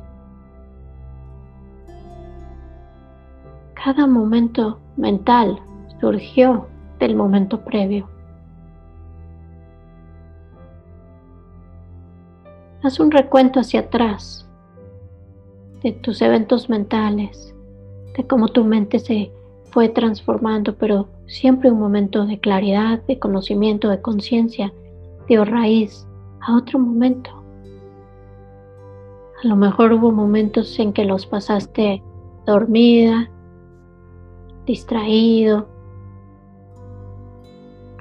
Cada 3.74 4.08
momento 4.08 4.80
mental 4.95 5.60
surgió 6.00 6.65
del 6.98 7.13
momento 7.13 7.60
previo. 7.65 8.08
Haz 12.82 13.02
un 13.02 13.12
recuento 13.12 13.60
hacia 13.60 13.82
atrás 13.82 14.44
de 15.86 15.91
tus 15.91 16.19
eventos 16.24 16.67
mentales, 16.67 17.54
de 18.17 18.26
cómo 18.26 18.48
tu 18.48 18.63
mente 18.63 18.98
se 18.98 19.32
fue 19.65 19.88
transformando, 19.88 20.76
pero 20.76 21.08
siempre 21.28 21.69
un 21.69 21.80
momento 21.80 22.26
de 22.26 22.39
claridad, 22.39 23.04
de 23.04 23.19
conocimiento, 23.19 23.89
de 23.89 24.02
conciencia, 24.02 24.74
dio 25.28 25.45
raíz 25.45 26.08
a 26.41 26.58
otro 26.58 26.80
momento. 26.80 27.30
A 29.43 29.48
lo 29.48 29.56
mejor 29.56 29.93
hubo 29.93 30.12
momentos 30.12 30.80
en 30.80 30.91
que 30.91 31.06
los 31.06 31.28
pasaste 31.28 32.02
dormida, 32.48 33.30
distraído, 34.65 35.67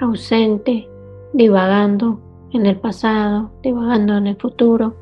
ausente, 0.01 0.89
divagando 1.35 2.19
en 2.51 2.65
el 2.65 2.81
pasado, 2.81 3.51
divagando 3.63 4.17
en 4.17 4.29
el 4.29 4.37
futuro. 4.37 4.95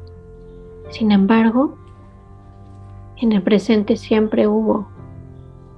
Sin 0.91 1.13
embargo, 1.13 1.77
en 3.23 3.31
el 3.33 3.43
presente 3.43 3.97
siempre 3.97 4.49
hubo 4.49 4.89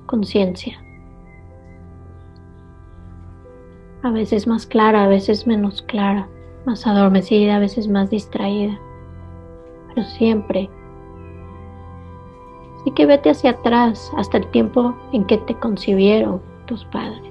conciencia. 0.06 0.82
A 4.02 4.10
veces 4.10 4.46
más 4.46 4.66
clara, 4.66 5.04
a 5.04 5.08
veces 5.08 5.46
menos 5.46 5.82
clara, 5.82 6.26
más 6.64 6.86
adormecida, 6.86 7.56
a 7.56 7.58
veces 7.58 7.86
más 7.86 8.08
distraída, 8.08 8.78
pero 9.88 10.06
siempre. 10.08 10.70
Así 12.80 12.90
que 12.92 13.04
vete 13.04 13.30
hacia 13.30 13.50
atrás 13.50 14.10
hasta 14.16 14.38
el 14.38 14.46
tiempo 14.50 14.94
en 15.12 15.24
que 15.26 15.36
te 15.38 15.54
concibieron 15.54 16.40
tus 16.66 16.84
padres 16.86 17.22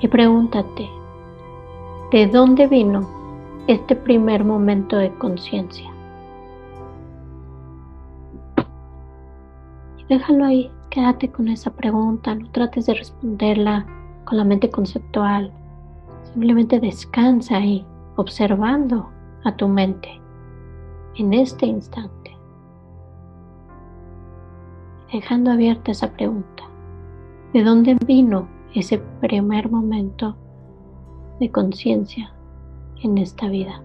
y 0.00 0.06
pregúntate, 0.08 0.88
¿de 2.12 2.26
dónde 2.28 2.68
vino 2.68 3.08
este 3.66 3.96
primer 3.96 4.44
momento 4.44 4.96
de 4.96 5.12
conciencia? 5.14 5.89
Déjalo 10.10 10.44
ahí, 10.44 10.70
quédate 10.90 11.30
con 11.30 11.46
esa 11.46 11.70
pregunta, 11.70 12.34
no 12.34 12.50
trates 12.50 12.86
de 12.86 12.94
responderla 12.94 13.86
con 14.24 14.38
la 14.38 14.44
mente 14.44 14.68
conceptual. 14.68 15.52
Simplemente 16.24 16.80
descansa 16.80 17.58
ahí, 17.58 17.86
observando 18.16 19.08
a 19.44 19.54
tu 19.54 19.68
mente 19.68 20.20
en 21.14 21.32
este 21.32 21.66
instante, 21.66 22.36
dejando 25.12 25.52
abierta 25.52 25.92
esa 25.92 26.10
pregunta. 26.10 26.64
¿De 27.52 27.62
dónde 27.62 27.96
vino 28.04 28.48
ese 28.74 28.98
primer 29.20 29.70
momento 29.70 30.36
de 31.38 31.50
conciencia 31.52 32.32
en 33.02 33.16
esta 33.16 33.48
vida? 33.48 33.80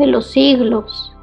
De 0.00 0.06
los 0.06 0.28
siglos, 0.28 1.14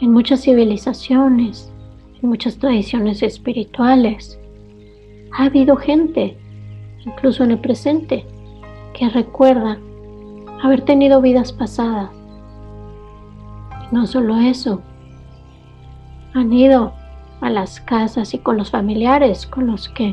en 0.00 0.12
muchas 0.12 0.42
civilizaciones, 0.42 1.72
en 2.20 2.28
muchas 2.28 2.58
tradiciones 2.58 3.22
espirituales, 3.22 4.40
ha 5.38 5.44
habido 5.44 5.76
gente, 5.76 6.36
incluso 7.06 7.44
en 7.44 7.52
el 7.52 7.60
presente, 7.60 8.26
que 8.92 9.08
recuerda 9.08 9.78
haber 10.64 10.80
tenido 10.80 11.20
vidas 11.20 11.52
pasadas. 11.52 12.10
No 13.92 14.04
solo 14.08 14.36
eso, 14.38 14.82
han 16.34 16.52
ido 16.52 16.92
a 17.40 17.50
las 17.50 17.80
casas 17.80 18.34
y 18.34 18.38
con 18.38 18.56
los 18.56 18.72
familiares 18.72 19.46
con 19.46 19.68
los 19.68 19.88
que 19.90 20.12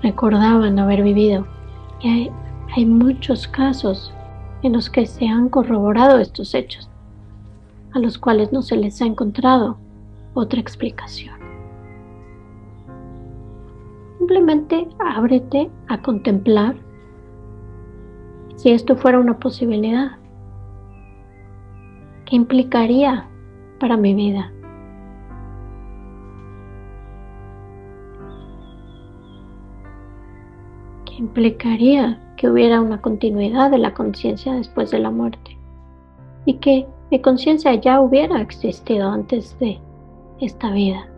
recordaban 0.00 0.78
haber 0.78 1.02
vivido. 1.02 1.44
Y 2.00 2.30
hay 2.76 2.86
muchos 2.86 3.48
casos 3.48 4.12
en 4.66 4.72
los 4.72 4.90
que 4.90 5.06
se 5.06 5.28
han 5.28 5.48
corroborado 5.48 6.18
estos 6.18 6.54
hechos, 6.54 6.90
a 7.92 8.00
los 8.00 8.18
cuales 8.18 8.52
no 8.52 8.62
se 8.62 8.76
les 8.76 9.00
ha 9.00 9.06
encontrado 9.06 9.78
otra 10.34 10.60
explicación. 10.60 11.36
Simplemente 14.18 14.88
ábrete 14.98 15.70
a 15.88 16.02
contemplar 16.02 16.74
si 18.56 18.70
esto 18.72 18.96
fuera 18.96 19.20
una 19.20 19.38
posibilidad. 19.38 20.18
¿Qué 22.24 22.34
implicaría 22.34 23.28
para 23.78 23.96
mi 23.96 24.14
vida? 24.14 24.50
¿Qué 31.04 31.14
implicaría 31.14 32.25
que 32.36 32.48
hubiera 32.48 32.80
una 32.80 33.00
continuidad 33.00 33.70
de 33.70 33.78
la 33.78 33.94
conciencia 33.94 34.54
después 34.54 34.90
de 34.90 34.98
la 34.98 35.10
muerte 35.10 35.56
y 36.44 36.54
que 36.54 36.86
mi 37.10 37.20
conciencia 37.20 37.74
ya 37.74 38.00
hubiera 38.00 38.40
existido 38.40 39.08
antes 39.08 39.58
de 39.58 39.78
esta 40.40 40.70
vida. 40.70 41.08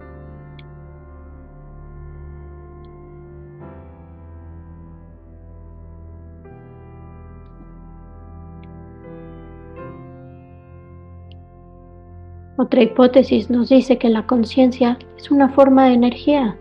Otra 12.61 12.83
hipótesis 12.83 13.50
nos 13.50 13.68
dice 13.68 13.98
que 13.98 14.09
la 14.09 14.26
conciencia 14.26 14.98
es 15.16 15.31
una 15.31 15.48
forma 15.48 15.87
de 15.87 15.94
energía 15.94 16.59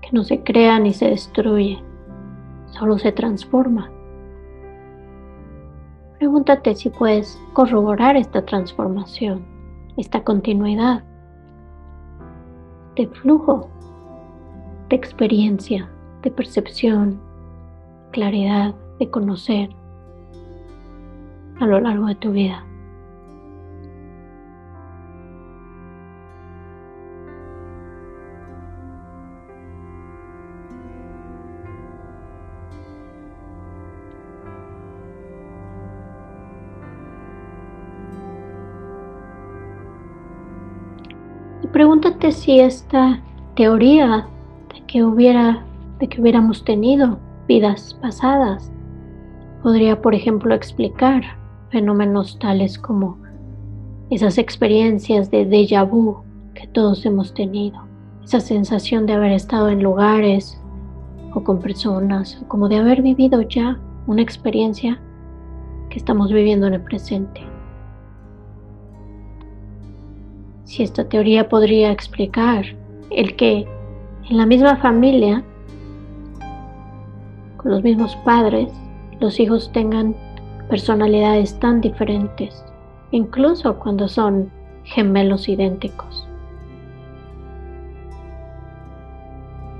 que 0.00 0.10
no 0.12 0.22
se 0.22 0.44
crea 0.44 0.78
ni 0.78 0.92
se 0.92 1.10
destruye, 1.10 1.82
solo 2.74 2.98
se 2.98 3.12
transforma. 3.12 3.90
Pregúntate 6.18 6.74
si 6.74 6.90
puedes 6.90 7.40
corroborar 7.52 8.16
esta 8.16 8.44
transformación, 8.44 9.44
esta 9.96 10.22
continuidad 10.24 11.04
de 12.96 13.06
flujo, 13.08 13.68
de 14.88 14.96
experiencia, 14.96 15.88
de 16.22 16.30
percepción, 16.30 17.20
claridad, 18.12 18.74
de 18.98 19.10
conocer 19.10 19.70
a 21.60 21.66
lo 21.66 21.80
largo 21.80 22.06
de 22.06 22.14
tu 22.14 22.32
vida. 22.32 22.64
Si 42.32 42.60
esta 42.60 43.20
teoría 43.54 44.26
de 44.72 44.80
que 44.86 45.04
hubiera, 45.04 45.64
de 45.98 46.08
que 46.08 46.20
hubiéramos 46.20 46.64
tenido 46.64 47.18
vidas 47.46 47.94
pasadas 48.00 48.72
podría, 49.62 50.00
por 50.00 50.14
ejemplo, 50.14 50.54
explicar 50.54 51.22
fenómenos 51.70 52.38
tales 52.38 52.78
como 52.78 53.18
esas 54.10 54.38
experiencias 54.38 55.30
de 55.30 55.48
déjà 55.48 55.82
vu 55.84 56.22
que 56.54 56.66
todos 56.68 57.04
hemos 57.04 57.34
tenido, 57.34 57.78
esa 58.22 58.40
sensación 58.40 59.06
de 59.06 59.14
haber 59.14 59.32
estado 59.32 59.68
en 59.68 59.82
lugares 59.82 60.60
o 61.34 61.42
con 61.42 61.58
personas, 61.58 62.40
o 62.42 62.48
como 62.48 62.68
de 62.68 62.76
haber 62.76 63.02
vivido 63.02 63.42
ya 63.42 63.80
una 64.06 64.22
experiencia 64.22 65.00
que 65.90 65.98
estamos 65.98 66.32
viviendo 66.32 66.66
en 66.66 66.74
el 66.74 66.82
presente. 66.82 67.53
Si 70.64 70.82
esta 70.82 71.04
teoría 71.08 71.48
podría 71.48 71.90
explicar 71.90 72.64
el 73.10 73.36
que 73.36 73.66
en 74.30 74.36
la 74.36 74.46
misma 74.46 74.76
familia, 74.76 75.42
con 77.58 77.70
los 77.70 77.82
mismos 77.82 78.16
padres, 78.24 78.72
los 79.20 79.38
hijos 79.38 79.70
tengan 79.72 80.14
personalidades 80.68 81.58
tan 81.60 81.80
diferentes, 81.80 82.64
incluso 83.10 83.78
cuando 83.78 84.08
son 84.08 84.50
gemelos 84.84 85.48
idénticos. 85.48 86.26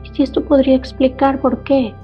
Y 0.05 0.15
si 0.15 0.23
esto 0.23 0.45
podría 0.45 0.77
explicar 0.77 1.41
por 1.41 1.63
qué 1.65 1.95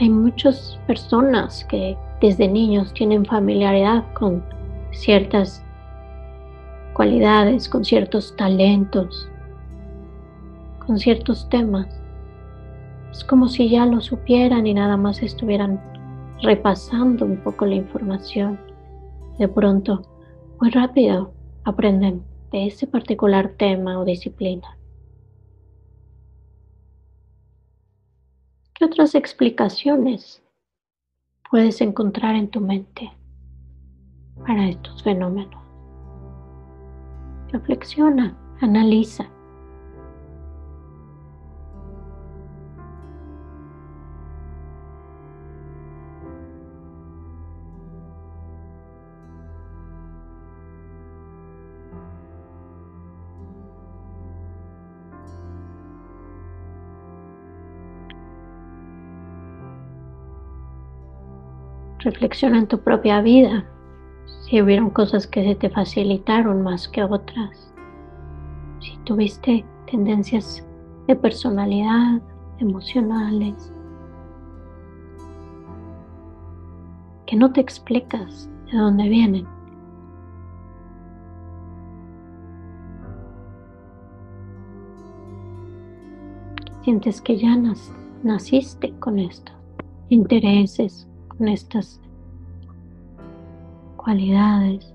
hay 0.00 0.10
muchas 0.10 0.78
personas 0.86 1.64
que 1.66 1.96
desde 2.20 2.48
niños 2.48 2.92
tienen 2.94 3.24
familiaridad 3.24 4.04
con 4.14 4.42
ciertas 4.90 5.64
cualidades, 6.94 7.68
con 7.68 7.84
ciertos 7.84 8.34
talentos, 8.36 9.28
con 10.86 10.98
ciertos 10.98 11.48
temas. 11.48 11.88
Es 13.10 13.24
como 13.24 13.48
si 13.48 13.68
ya 13.68 13.86
lo 13.86 14.00
supieran 14.00 14.66
y 14.66 14.74
nada 14.74 14.96
más 14.96 15.22
estuvieran 15.22 15.80
repasando 16.42 17.24
un 17.24 17.36
poco 17.38 17.66
la 17.66 17.76
información. 17.76 18.60
De 19.38 19.48
pronto, 19.48 20.02
muy 20.60 20.70
rápido, 20.70 21.32
aprenden 21.64 22.22
de 22.50 22.66
ese 22.66 22.86
particular 22.86 23.54
tema 23.56 23.98
o 23.98 24.04
disciplina. 24.04 24.76
¿Qué 28.74 28.84
otras 28.84 29.14
explicaciones 29.14 30.42
puedes 31.50 31.80
encontrar 31.80 32.34
en 32.34 32.48
tu 32.48 32.60
mente 32.60 33.12
para 34.46 34.68
estos 34.68 35.02
fenómenos? 35.02 35.61
Reflexiona, 37.52 38.34
analiza. 38.60 39.26
Reflexiona 62.04 62.58
en 62.58 62.66
tu 62.66 62.80
propia 62.80 63.20
vida, 63.20 63.64
si 64.52 64.60
hubieron 64.60 64.90
cosas 64.90 65.26
que 65.26 65.42
se 65.42 65.54
te 65.54 65.70
facilitaron 65.70 66.60
más 66.60 66.86
que 66.86 67.02
otras, 67.02 67.72
si 68.80 68.98
tuviste 69.04 69.64
tendencias 69.90 70.62
de 71.06 71.16
personalidad, 71.16 72.20
emocionales, 72.58 73.72
que 77.24 77.34
no 77.34 77.50
te 77.50 77.62
explicas 77.62 78.50
de 78.70 78.76
dónde 78.76 79.08
vienen. 79.08 79.46
Sientes 86.82 87.22
que 87.22 87.38
ya 87.38 87.56
naciste 88.22 88.92
con 88.98 89.18
estos 89.18 89.56
intereses, 90.10 91.08
con 91.28 91.48
estas 91.48 92.02
cualidades. 94.02 94.94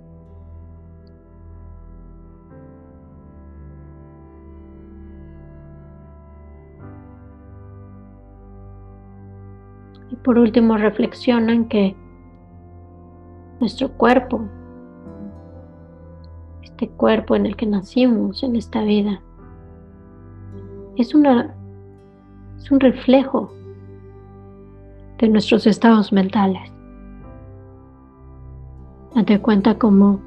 Y 10.12 10.16
por 10.18 10.38
último 10.38 10.78
reflexionan 10.78 11.66
que 11.66 11.96
nuestro 13.60 13.92
cuerpo, 13.94 14.42
este 16.64 16.90
cuerpo 16.90 17.36
en 17.36 17.46
el 17.46 17.56
que 17.56 17.66
nacimos 17.66 18.44
en 18.44 18.56
esta 18.56 18.84
vida, 18.84 19.22
es, 20.96 21.14
una, 21.14 21.56
es 22.58 22.72
un 22.72 22.80
reflejo 22.80 23.52
de 25.18 25.30
nuestros 25.30 25.66
estados 25.68 26.12
mentales. 26.12 26.77
Date 29.18 29.42
cuenta 29.42 29.80
cómo 29.80 30.20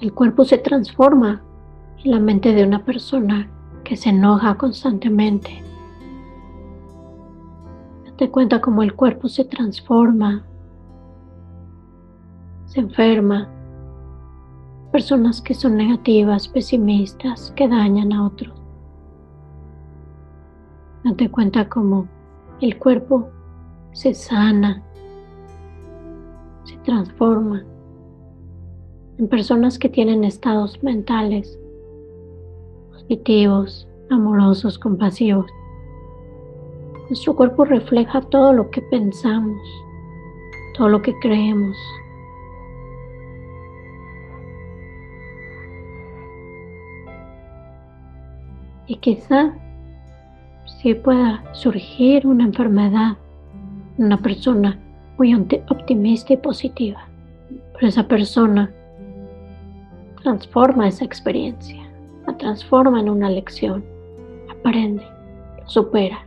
el 0.00 0.12
cuerpo 0.12 0.44
se 0.44 0.58
transforma 0.58 1.42
en 2.04 2.12
la 2.12 2.20
mente 2.20 2.54
de 2.54 2.64
una 2.64 2.84
persona 2.84 3.50
que 3.82 3.96
se 3.96 4.10
enoja 4.10 4.56
constantemente. 4.56 5.60
Date 8.04 8.30
cuenta 8.30 8.60
cómo 8.60 8.84
el 8.84 8.94
cuerpo 8.94 9.26
se 9.26 9.44
transforma, 9.44 10.44
se 12.66 12.78
enferma. 12.78 13.48
Personas 14.92 15.42
que 15.42 15.54
son 15.54 15.74
negativas, 15.74 16.46
pesimistas, 16.46 17.52
que 17.56 17.66
dañan 17.66 18.12
a 18.12 18.24
otros. 18.24 18.54
Date 21.02 21.28
cuenta 21.28 21.68
cómo 21.68 22.06
el 22.60 22.78
cuerpo 22.78 23.30
se 23.90 24.14
sana, 24.14 24.85
transforma 26.86 27.64
en 29.18 29.28
personas 29.28 29.78
que 29.78 29.88
tienen 29.88 30.24
estados 30.24 30.82
mentales 30.82 31.58
positivos, 32.92 33.86
amorosos, 34.08 34.78
compasivos. 34.78 35.50
Nuestro 37.08 37.34
cuerpo 37.36 37.64
refleja 37.64 38.20
todo 38.22 38.52
lo 38.52 38.70
que 38.70 38.80
pensamos, 38.82 39.60
todo 40.76 40.88
lo 40.88 41.02
que 41.02 41.12
creemos. 41.20 41.76
Y 48.86 48.96
quizá 48.96 49.52
si 50.80 50.94
pueda 50.94 51.42
surgir 51.52 52.26
una 52.26 52.44
enfermedad, 52.44 53.16
una 53.98 54.18
persona 54.18 54.78
muy 55.18 55.34
optimista 55.34 56.32
y 56.32 56.36
positiva. 56.36 57.06
Pero 57.74 57.88
esa 57.88 58.06
persona 58.06 58.72
transforma 60.22 60.88
esa 60.88 61.04
experiencia, 61.04 61.82
la 62.26 62.36
transforma 62.36 63.00
en 63.00 63.10
una 63.10 63.30
lección, 63.30 63.84
aprende, 64.50 65.04
supera. 65.66 66.22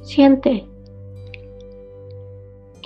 Siente 0.00 0.66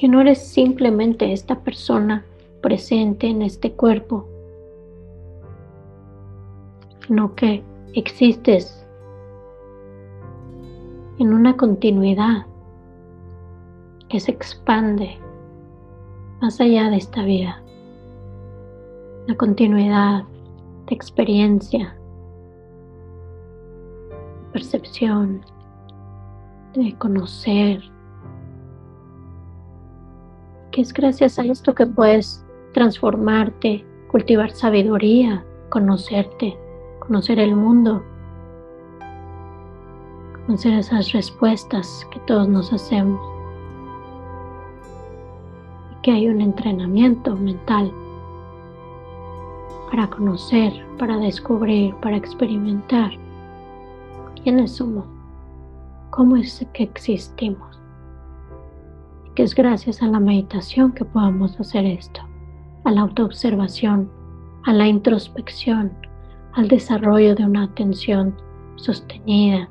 que 0.01 0.09
no 0.09 0.23
eres 0.23 0.39
simplemente 0.39 1.31
esta 1.31 1.57
persona 1.57 2.25
presente 2.63 3.27
en 3.27 3.43
este 3.43 3.73
cuerpo, 3.73 4.27
sino 7.07 7.35
que 7.35 7.63
existes 7.93 8.87
en 11.19 11.35
una 11.35 11.55
continuidad 11.55 12.47
que 14.09 14.21
se 14.21 14.31
expande 14.31 15.19
más 16.41 16.59
allá 16.63 16.89
de 16.89 16.97
esta 16.97 17.23
vida, 17.23 17.63
una 19.27 19.37
continuidad 19.37 20.25
de 20.87 20.95
experiencia, 20.95 21.95
percepción, 24.55 25.43
de 26.73 26.95
conocer, 26.97 27.83
que 30.71 30.81
es 30.81 30.93
gracias 30.93 31.39
a 31.39 31.45
esto 31.45 31.75
que 31.75 31.87
puedes 31.87 32.45
transformarte, 32.73 33.85
cultivar 34.11 34.51
sabiduría, 34.51 35.45
conocerte, 35.69 36.57
conocer 37.01 37.39
el 37.39 37.57
mundo, 37.57 38.03
conocer 40.47 40.75
esas 40.75 41.13
respuestas 41.13 42.07
que 42.13 42.21
todos 42.21 42.49
nos 42.49 42.73
hacemos. 42.73 43.21
Y 45.93 46.03
que 46.03 46.13
hay 46.13 46.29
un 46.29 46.41
entrenamiento 46.41 47.35
mental 47.37 47.93
para 49.91 50.09
conocer, 50.09 50.73
para 50.99 51.17
descubrir, 51.19 51.95
para 51.97 52.17
experimentar 52.17 53.11
quiénes 54.43 54.77
somos, 54.77 55.05
cómo 56.11 56.37
es 56.37 56.65
que 56.73 56.85
existimos 56.85 57.70
es 59.43 59.55
gracias 59.55 60.03
a 60.03 60.07
la 60.07 60.21
meditación 60.21 60.93
que 60.93 61.05
podamos 61.05 61.59
hacer 61.59 61.87
esto, 61.87 62.21
a 62.85 62.91
la 62.91 63.01
autoobservación, 63.01 64.11
a 64.65 64.73
la 64.75 64.87
introspección, 64.87 65.93
al 66.53 66.69
desarrollo 66.69 67.35
de 67.35 67.47
una 67.47 67.65
atención 67.65 68.35
sostenida, 68.77 69.71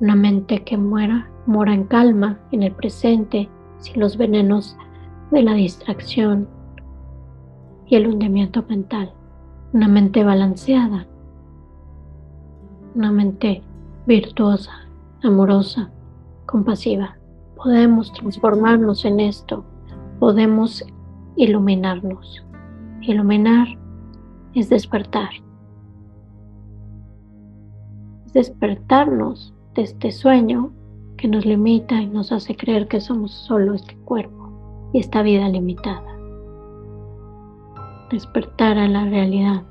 una 0.00 0.16
mente 0.16 0.64
que 0.64 0.78
muera, 0.78 1.30
mora 1.44 1.74
en 1.74 1.84
calma 1.84 2.38
en 2.50 2.62
el 2.62 2.72
presente, 2.72 3.50
sin 3.78 4.00
los 4.00 4.16
venenos 4.16 4.76
de 5.30 5.42
la 5.42 5.52
distracción 5.52 6.48
y 7.86 7.96
el 7.96 8.06
hundimiento 8.06 8.64
mental, 8.68 9.12
una 9.74 9.88
mente 9.88 10.24
balanceada, 10.24 11.06
una 12.94 13.12
mente 13.12 13.62
virtuosa, 14.06 14.72
amorosa, 15.22 15.90
compasiva 16.46 17.18
podemos 17.64 18.12
transformarnos 18.12 19.06
en 19.06 19.20
esto, 19.20 19.64
podemos 20.20 20.84
iluminarnos. 21.34 22.44
Iluminar 23.00 23.66
es 24.52 24.68
despertar. 24.68 25.30
Es 28.26 28.34
despertarnos 28.34 29.54
de 29.74 29.82
este 29.82 30.12
sueño 30.12 30.72
que 31.16 31.26
nos 31.26 31.46
limita 31.46 31.94
y 31.94 32.06
nos 32.06 32.32
hace 32.32 32.54
creer 32.54 32.86
que 32.86 33.00
somos 33.00 33.32
solo 33.32 33.72
este 33.72 33.96
cuerpo 34.04 34.90
y 34.92 34.98
esta 34.98 35.22
vida 35.22 35.48
limitada. 35.48 36.18
Despertar 38.10 38.76
a 38.76 38.88
la 38.88 39.06
realidad 39.06 39.62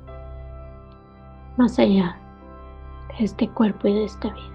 más 1.56 1.78
allá 1.78 2.18
de 3.16 3.24
este 3.24 3.48
cuerpo 3.50 3.86
y 3.86 3.94
de 3.94 4.04
esta 4.04 4.34
vida. 4.34 4.53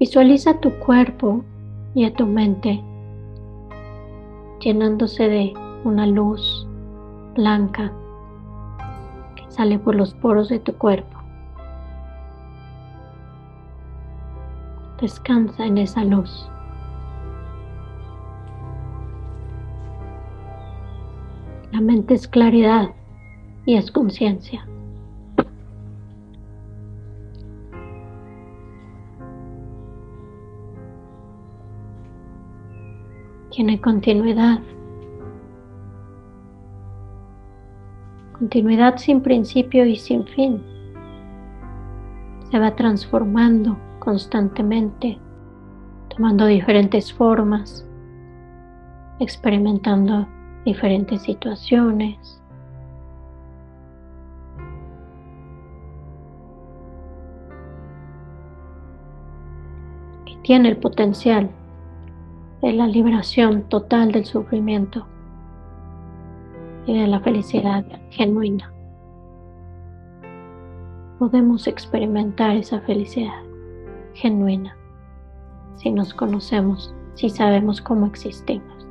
Visualiza 0.00 0.58
tu 0.60 0.70
cuerpo 0.78 1.44
y 1.94 2.06
a 2.06 2.14
tu 2.14 2.24
mente 2.24 2.82
llenándose 4.58 5.28
de 5.28 5.52
una 5.84 6.06
luz 6.06 6.66
blanca 7.34 7.92
que 9.36 9.44
sale 9.50 9.78
por 9.78 9.94
los 9.94 10.14
poros 10.14 10.48
de 10.48 10.58
tu 10.58 10.72
cuerpo. 10.72 11.18
Descansa 15.02 15.66
en 15.66 15.76
esa 15.76 16.02
luz. 16.02 16.48
La 21.72 21.82
mente 21.82 22.14
es 22.14 22.26
claridad 22.26 22.88
y 23.66 23.74
es 23.74 23.90
conciencia. 23.90 24.66
Tiene 33.60 33.78
continuidad. 33.78 34.58
Continuidad 38.38 38.96
sin 38.96 39.20
principio 39.20 39.84
y 39.84 39.96
sin 39.96 40.24
fin. 40.28 40.62
Se 42.50 42.58
va 42.58 42.74
transformando 42.74 43.76
constantemente, 43.98 45.18
tomando 46.08 46.46
diferentes 46.46 47.12
formas, 47.12 47.86
experimentando 49.18 50.26
diferentes 50.64 51.20
situaciones. 51.20 52.38
tiene 60.42 60.70
el 60.70 60.78
potencial 60.78 61.50
de 62.62 62.72
la 62.72 62.86
liberación 62.86 63.62
total 63.62 64.12
del 64.12 64.26
sufrimiento 64.26 65.06
y 66.86 66.98
de 66.98 67.06
la 67.06 67.20
felicidad 67.20 67.84
genuina. 68.10 68.72
Podemos 71.18 71.66
experimentar 71.66 72.56
esa 72.56 72.80
felicidad 72.80 73.42
genuina 74.14 74.76
si 75.76 75.90
nos 75.90 76.12
conocemos, 76.12 76.94
si 77.14 77.30
sabemos 77.30 77.80
cómo 77.80 78.06
existimos 78.06 78.86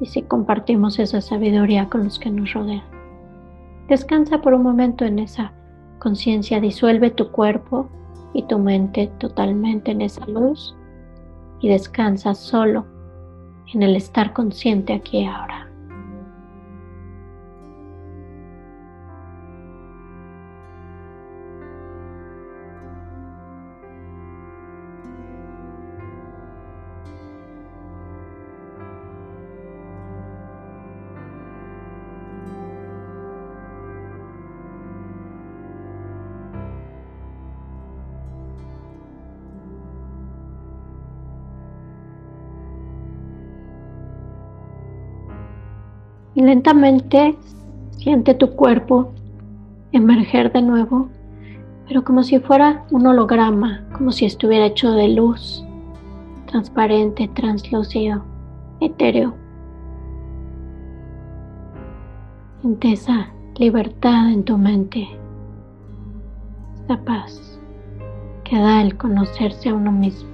y 0.00 0.06
si 0.06 0.22
compartimos 0.22 0.98
esa 0.98 1.20
sabiduría 1.20 1.88
con 1.88 2.04
los 2.04 2.18
que 2.18 2.30
nos 2.30 2.52
rodean. 2.52 2.84
Descansa 3.88 4.40
por 4.40 4.54
un 4.54 4.62
momento 4.62 5.04
en 5.04 5.18
esa 5.18 5.52
conciencia, 5.98 6.60
disuelve 6.60 7.10
tu 7.10 7.30
cuerpo 7.30 7.88
y 8.32 8.42
tu 8.44 8.58
mente 8.58 9.10
totalmente 9.18 9.90
en 9.90 10.02
esa 10.02 10.26
luz 10.26 10.74
y 11.60 11.68
descansa 11.68 12.34
solo 12.34 12.86
en 13.72 13.82
el 13.82 13.96
estar 13.96 14.32
consciente 14.32 14.92
aquí 14.92 15.20
y 15.20 15.26
ahora. 15.26 15.69
Lentamente 46.50 47.36
siente 47.92 48.34
tu 48.34 48.56
cuerpo 48.56 49.12
emerger 49.92 50.52
de 50.52 50.62
nuevo, 50.62 51.08
pero 51.86 52.02
como 52.02 52.24
si 52.24 52.40
fuera 52.40 52.84
un 52.90 53.06
holograma, 53.06 53.84
como 53.92 54.10
si 54.10 54.24
estuviera 54.24 54.66
hecho 54.66 54.90
de 54.90 55.10
luz, 55.10 55.64
transparente, 56.46 57.28
translúcido, 57.34 58.24
etéreo. 58.80 59.32
Siente 62.62 62.92
esa 62.94 63.28
libertad 63.56 64.32
en 64.32 64.42
tu 64.42 64.58
mente, 64.58 65.08
esa 66.82 66.96
paz 67.04 67.60
que 68.42 68.58
da 68.58 68.82
el 68.82 68.96
conocerse 68.96 69.68
a 69.68 69.74
uno 69.74 69.92
mismo. 69.92 70.30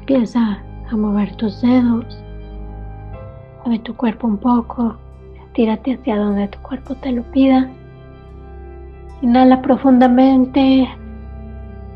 Empieza 0.00 0.64
a 0.90 0.96
mover 0.96 1.36
tus 1.36 1.62
dedos 1.62 2.23
Mueve 3.64 3.82
tu 3.82 3.96
cuerpo 3.96 4.26
un 4.26 4.36
poco, 4.36 4.96
tírate 5.54 5.94
hacia 5.94 6.16
donde 6.16 6.48
tu 6.48 6.58
cuerpo 6.60 6.94
te 6.96 7.12
lo 7.12 7.22
pida. 7.32 7.70
Inhala 9.22 9.62
profundamente, 9.62 10.86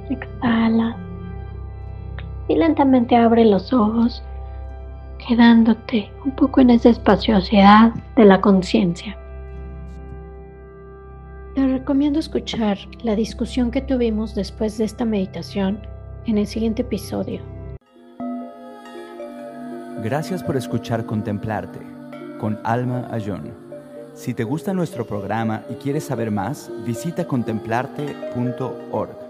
exhala 0.08 0.96
y 2.48 2.56
lentamente 2.56 3.16
abre 3.16 3.44
los 3.44 3.72
ojos, 3.72 4.22
quedándote 5.26 6.10
un 6.24 6.30
poco 6.30 6.62
en 6.62 6.70
esa 6.70 6.88
espaciosidad 6.88 7.92
de 8.16 8.24
la 8.24 8.40
conciencia. 8.40 9.18
Te 11.54 11.66
recomiendo 11.66 12.18
escuchar 12.18 12.78
la 13.02 13.14
discusión 13.14 13.70
que 13.70 13.82
tuvimos 13.82 14.34
después 14.34 14.78
de 14.78 14.84
esta 14.84 15.04
meditación 15.04 15.80
en 16.24 16.38
el 16.38 16.46
siguiente 16.46 16.82
episodio. 16.82 17.57
Gracias 20.02 20.44
por 20.44 20.56
escuchar 20.56 21.06
Contemplarte 21.06 21.80
con 22.38 22.60
Alma 22.62 23.08
Ayón. 23.10 23.52
Si 24.14 24.32
te 24.32 24.44
gusta 24.44 24.72
nuestro 24.72 25.04
programa 25.04 25.64
y 25.68 25.74
quieres 25.74 26.04
saber 26.04 26.30
más, 26.30 26.70
visita 26.86 27.26
contemplarte.org. 27.26 29.27